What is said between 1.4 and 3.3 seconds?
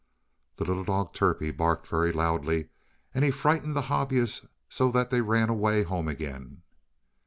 barked very loudly, and he